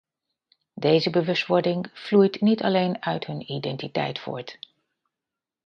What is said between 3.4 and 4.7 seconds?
identiteit voort.